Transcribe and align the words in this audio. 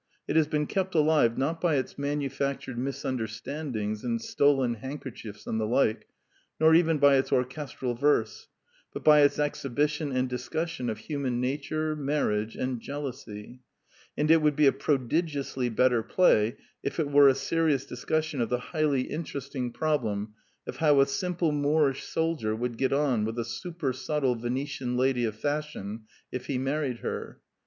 It 0.27 0.35
has 0.35 0.47
been 0.47 0.65
kept 0.65 0.95
alive, 0.95 1.37
not 1.37 1.61
by 1.61 1.75
its 1.75 1.95
manufactured 1.95 2.75
misunderstandings 2.75 4.03
and 4.03 4.19
stolen 4.19 4.73
hand 4.73 5.03
kerchiefs 5.03 5.45
and 5.45 5.59
the 5.59 5.67
like, 5.67 6.07
nor 6.59 6.73
even 6.73 6.97
by 6.97 7.17
its 7.17 7.31
orchestral 7.31 7.93
verse, 7.93 8.47
but 8.91 9.03
by 9.03 9.21
its 9.21 9.37
exhibition 9.37 10.11
and 10.11 10.27
discussion 10.27 10.89
of 10.89 10.97
human 10.97 11.39
nature, 11.39 11.95
marriage, 11.95 12.55
and 12.55 12.79
jealousy; 12.79 13.59
and 14.17 14.31
it 14.31 14.41
would 14.41 14.55
be 14.55 14.65
a 14.65 14.71
prodigiously 14.71 15.69
better 15.69 16.01
play 16.01 16.57
if 16.81 16.99
it 16.99 17.11
were 17.11 17.27
a 17.27 17.35
serious 17.35 17.85
discussion 17.85 18.41
of 18.41 18.49
the 18.49 18.57
highly 18.73 19.01
interesting 19.03 19.71
prob 19.71 20.03
lem 20.03 20.33
of 20.65 20.77
how 20.77 20.99
a 20.99 21.05
simple 21.05 21.51
Moorish 21.51 22.01
soldier 22.03 22.55
would 22.55 22.75
get 22.75 22.91
on 22.91 23.23
with 23.23 23.37
a 23.37 23.43
'^ 23.43 23.45
supersubtle" 23.45 24.33
Venetian 24.41 24.97
lady 24.97 25.25
of 25.25 25.35
fashion 25.35 26.05
if 26.31 26.47
he 26.47 26.57
married 26.57 27.01
her. 27.01 27.39